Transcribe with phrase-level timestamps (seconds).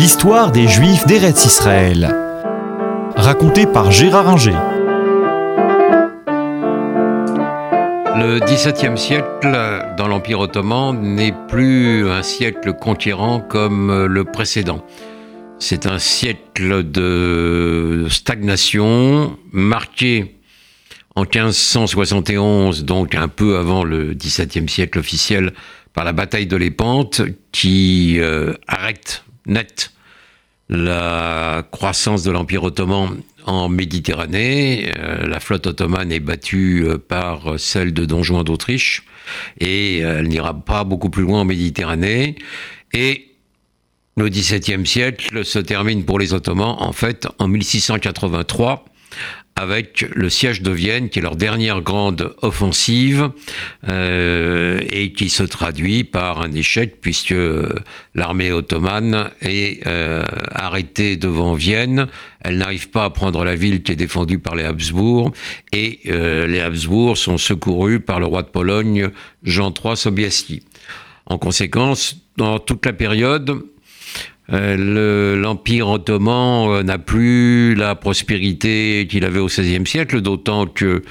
[0.00, 2.16] L'histoire des Juifs d'Eretz Israël.
[3.16, 4.56] Racontée par Gérard Inger.
[8.16, 14.86] Le XVIIe siècle dans l'Empire ottoman n'est plus un siècle conquérant comme le précédent.
[15.58, 20.36] C'est un siècle de stagnation marqué
[21.14, 25.52] en 1571, donc un peu avant le XVIIe siècle officiel,
[25.92, 27.20] par la bataille de l'Épante,
[27.52, 29.92] qui euh, arrête net
[30.68, 34.92] la croissance de l'Empire ottoman en Méditerranée.
[34.98, 39.04] Euh, la flotte ottomane est battue euh, par celle de Don Juan d'Autriche
[39.58, 42.36] et elle n'ira pas beaucoup plus loin en Méditerranée.
[42.92, 43.30] Et
[44.16, 48.84] le XVIIe siècle se termine pour les Ottomans en fait en 1683
[49.60, 53.30] avec le siège de Vienne, qui est leur dernière grande offensive,
[53.88, 57.34] euh, et qui se traduit par un échec, puisque
[58.14, 62.06] l'armée ottomane est euh, arrêtée devant Vienne.
[62.40, 65.32] Elle n'arrive pas à prendre la ville qui est défendue par les Habsbourg,
[65.72, 69.10] et euh, les Habsbourg sont secourus par le roi de Pologne,
[69.42, 70.62] Jean III Sobieski.
[71.26, 73.62] En conséquence, dans toute la période,
[74.52, 81.02] euh, l'Empire ottoman euh, n'a plus la prospérité qu'il avait au XVIe siècle, d'autant que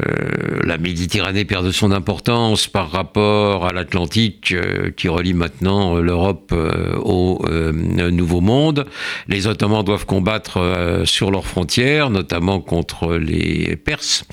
[0.00, 4.54] euh, la Méditerranée perd de son importance par rapport à l'Atlantique
[4.96, 8.86] qui relie maintenant l'Europe au Nouveau Monde.
[9.28, 14.24] Les Ottomans doivent combattre sur leurs frontières, notamment contre les Perses,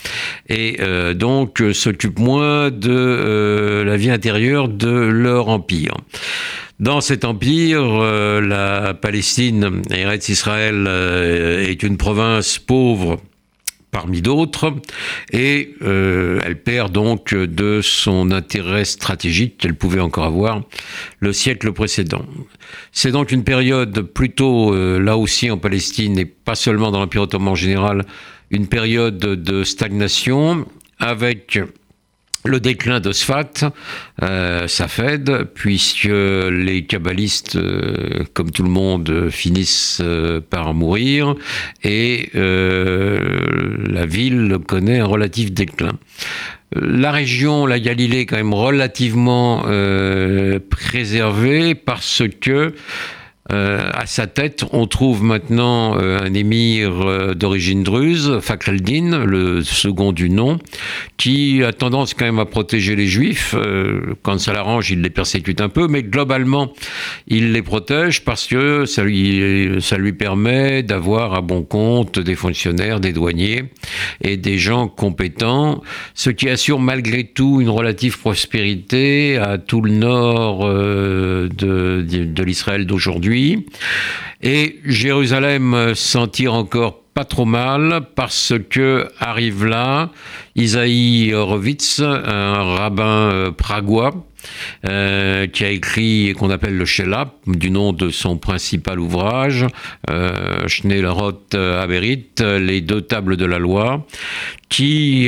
[0.47, 0.77] et
[1.15, 5.95] donc s'occupent moins de la vie intérieure de leur empire.
[6.79, 13.17] Dans cet empire, euh, la Palestine, Eretz Israël, euh, est une province pauvre
[13.91, 14.73] parmi d'autres,
[15.31, 20.61] et euh, elle perd donc de son intérêt stratégique qu'elle pouvait encore avoir
[21.19, 22.25] le siècle précédent.
[22.91, 27.49] C'est donc une période plutôt, là aussi en Palestine, et pas seulement dans l'Empire ottoman
[27.49, 28.05] en général,
[28.51, 30.65] une période de stagnation
[30.99, 31.59] avec
[32.47, 33.71] le déclin de Sfat,
[34.23, 34.67] euh,
[35.53, 41.35] puisque les kabbalistes, euh, comme tout le monde, finissent euh, par mourir
[41.83, 45.93] et la ville connaît un relatif déclin.
[46.75, 49.63] La région, la Galilée, est quand même relativement
[50.69, 52.73] préservée parce que
[53.51, 59.63] euh, à sa tête, on trouve maintenant euh, un émir euh, d'origine druze, Fakhreddin, le
[59.63, 60.59] second du nom,
[61.15, 63.55] qui a tendance quand même à protéger les juifs.
[64.21, 66.73] quand ça l'arrange, il les persécute un peu, mais globalement,
[67.27, 73.13] il les protège parce que ça lui, permet d'avoir à bon compte des fonctionnaires, des
[73.13, 73.65] douaniers
[74.21, 75.81] et des gens compétents,
[76.15, 83.36] ce qui assure malgré tout une relative prospérité à tout le nord de l'Israël d'aujourd'hui
[84.41, 90.11] et Jérusalem s'en tire encore pas trop mal parce que arrive là
[90.55, 94.13] Isaïe Horowitz, un rabbin euh, pragois,
[94.85, 99.65] euh, qui a écrit qu'on appelle le Shelah, du nom de son principal ouvrage,
[100.11, 104.05] euh, Schneelerot les deux tables de la loi,
[104.69, 105.27] qui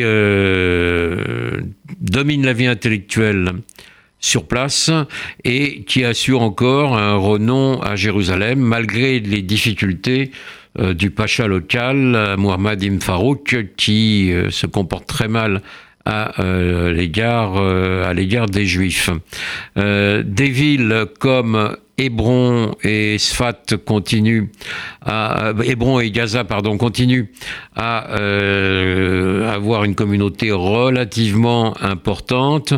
[2.00, 3.54] domine la vie intellectuelle
[4.20, 4.92] sur place
[5.44, 10.32] et qui assure encore un renom à Jérusalem malgré les difficultés
[10.80, 15.62] euh, du pacha local, Muhammad Ibn Farouk, qui euh, se comporte très mal
[16.06, 19.10] à euh, l'égard des Juifs.
[19.76, 24.48] des villes comme Hébron et Sfat continuent
[25.64, 27.28] Hébron et Gaza pardon continuent
[27.76, 32.74] à euh, avoir une communauté relativement importante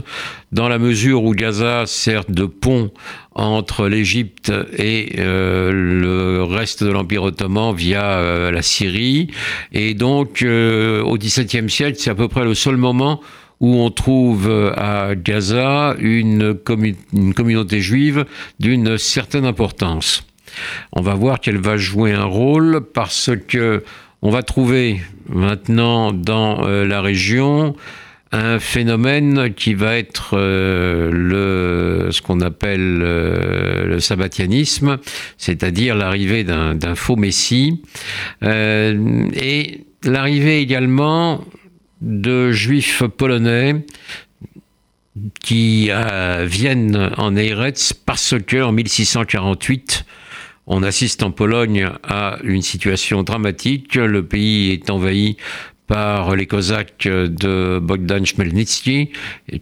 [0.51, 2.91] dans la mesure où Gaza sert de pont
[3.33, 9.27] entre l'Égypte et euh, le reste de l'Empire ottoman via euh, la Syrie.
[9.71, 13.21] Et donc au XVIIe siècle c'est à peu près le seul moment
[13.61, 18.25] où on trouve euh, à Gaza une, communauté juive
[18.59, 20.25] d'une certaine importance.
[20.91, 23.83] On va voir qu'elle va jouer un rôle parce que
[24.23, 27.75] on va trouver maintenant dans euh, la région
[28.33, 34.97] un phénomène qui va être euh, le, ce qu'on appelle le sabbatianisme,
[35.37, 37.81] c'est-à-dire l'arrivée d'un faux messie,
[38.41, 41.43] et l'arrivée également
[42.01, 43.85] de juifs polonais
[45.43, 50.05] qui euh, viennent en Eretz parce que en 1648,
[50.67, 53.95] on assiste en Pologne à une situation dramatique.
[53.95, 55.37] Le pays est envahi
[55.91, 59.09] par les Cosaques de Bogdan Chmelnytsky,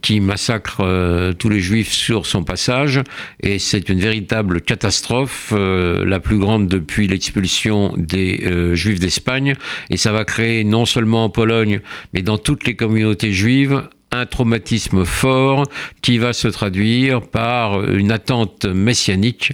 [0.03, 3.01] qui massacrent euh, tous les Juifs sur son passage.
[3.41, 9.55] Et c'est une véritable catastrophe, euh, la plus grande depuis l'expulsion des euh, Juifs d'Espagne.
[9.89, 11.81] Et ça va créer non seulement en Pologne,
[12.13, 15.63] mais dans toutes les communautés juives, un traumatisme fort
[16.03, 19.53] qui va se traduire par une attente messianique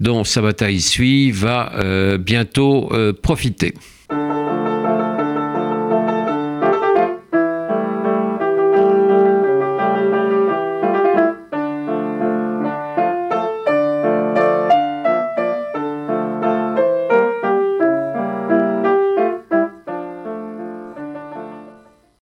[0.00, 1.72] dont Sabbatai Sui va
[2.18, 2.90] bientôt
[3.22, 3.74] profiter.